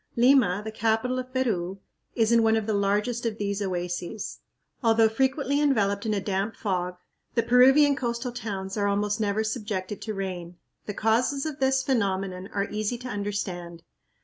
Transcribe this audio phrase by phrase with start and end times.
[0.15, 1.77] Lima, the capital of Peru,
[2.15, 4.39] is in one of the largest of these oases.
[4.81, 6.97] Although frequently enveloped in a damp fog,
[7.35, 10.57] the Peruvian coastal towns are almost never subjected to rain.
[10.87, 13.83] The causes of this phenomenon are easy to understand.